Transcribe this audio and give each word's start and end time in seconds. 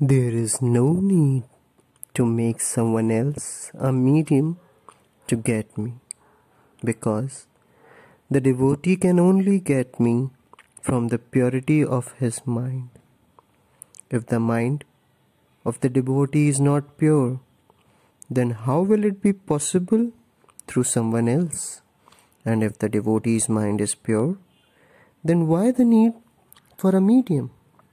There 0.00 0.30
is 0.30 0.60
no 0.60 0.94
need 0.94 1.44
to 2.14 2.26
make 2.26 2.60
someone 2.60 3.12
else 3.12 3.70
a 3.78 3.92
medium 3.92 4.58
to 5.28 5.36
get 5.36 5.78
me, 5.78 5.92
because 6.82 7.46
the 8.28 8.40
devotee 8.40 8.96
can 8.96 9.20
only 9.20 9.60
get 9.60 10.00
me 10.00 10.30
from 10.82 11.08
the 11.08 11.18
purity 11.18 11.84
of 11.84 12.10
his 12.18 12.44
mind. 12.44 12.90
If 14.10 14.26
the 14.26 14.40
mind 14.40 14.82
of 15.64 15.78
the 15.78 15.88
devotee 15.88 16.48
is 16.48 16.58
not 16.58 16.98
pure, 16.98 17.38
then 18.28 18.50
how 18.50 18.80
will 18.80 19.04
it 19.04 19.22
be 19.22 19.32
possible 19.32 20.10
through 20.66 20.84
someone 20.84 21.28
else? 21.28 21.82
And 22.44 22.64
if 22.64 22.78
the 22.78 22.88
devotee's 22.88 23.48
mind 23.48 23.80
is 23.80 23.94
pure, 23.94 24.38
then 25.22 25.46
why 25.46 25.70
the 25.70 25.84
need 25.84 26.14
for 26.76 26.96
a 26.96 27.00
medium? 27.00 27.52